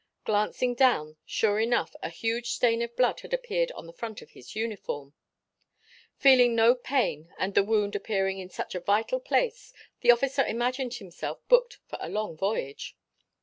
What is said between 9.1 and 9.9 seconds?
place